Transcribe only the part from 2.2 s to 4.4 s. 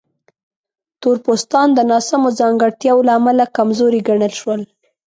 ځانګړتیاوو له امله کمزوري ګڼل